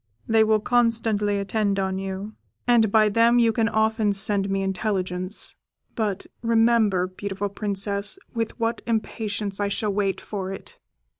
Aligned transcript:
They 0.27 0.43
will 0.43 0.59
constantly 0.59 1.37
attend 1.37 1.77
on 1.77 1.99
you, 1.99 2.33
and 2.65 2.91
by 2.91 3.07
them 3.07 3.37
you 3.37 3.53
can 3.53 3.69
often 3.69 4.13
send 4.13 4.49
me 4.49 4.63
intelligence; 4.63 5.55
but 5.93 6.25
remember, 6.41 7.05
beautiful 7.05 7.49
Princess, 7.49 8.17
with 8.33 8.59
what 8.59 8.81
impatience 8.87 9.59
I 9.59 9.67
shall 9.67 9.93
wait 9.93 10.19
for 10.19 10.51
it!" 10.51 10.79